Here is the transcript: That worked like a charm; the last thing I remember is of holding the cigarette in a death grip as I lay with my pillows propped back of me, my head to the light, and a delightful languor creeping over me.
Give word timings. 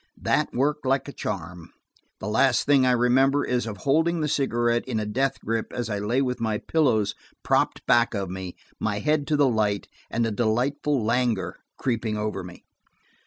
That 0.19 0.51
worked 0.51 0.83
like 0.83 1.07
a 1.07 1.11
charm; 1.13 1.69
the 2.19 2.27
last 2.27 2.63
thing 2.65 2.87
I 2.87 2.91
remember 2.91 3.45
is 3.45 3.67
of 3.67 3.77
holding 3.77 4.19
the 4.21 4.27
cigarette 4.27 4.83
in 4.87 4.99
a 4.99 5.05
death 5.05 5.39
grip 5.41 5.71
as 5.71 5.91
I 5.91 5.99
lay 5.99 6.23
with 6.23 6.41
my 6.41 6.57
pillows 6.57 7.13
propped 7.43 7.85
back 7.85 8.15
of 8.15 8.27
me, 8.27 8.55
my 8.79 8.97
head 8.97 9.27
to 9.27 9.35
the 9.37 9.47
light, 9.47 9.87
and 10.09 10.25
a 10.25 10.31
delightful 10.31 11.05
languor 11.05 11.57
creeping 11.77 12.17
over 12.17 12.43
me. 12.43 12.65